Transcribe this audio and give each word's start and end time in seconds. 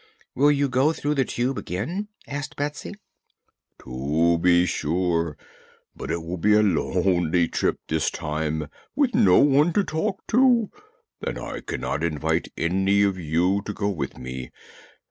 "Will 0.33 0.51
you 0.51 0.67
go 0.67 0.93
through 0.93 1.13
the 1.13 1.25
Tube 1.25 1.59
again?" 1.59 2.07
asked 2.27 2.55
Betsy. 2.55 2.95
"To 3.83 4.39
be 4.39 4.65
sure. 4.65 5.37
But 5.95 6.09
it 6.09 6.23
will 6.23 6.39
be 6.39 6.55
a 6.55 6.63
lonely 6.63 7.47
trip 7.47 7.77
this 7.87 8.09
time, 8.09 8.67
with 8.95 9.13
no 9.13 9.37
one 9.37 9.73
to 9.73 9.83
talk 9.83 10.25
to, 10.29 10.71
and 11.21 11.37
I 11.37 11.61
cannot 11.61 12.03
invite 12.03 12.51
any 12.57 13.03
of 13.03 13.19
you 13.19 13.61
to 13.63 13.73
go 13.73 13.89
with 13.89 14.17
me. 14.17 14.49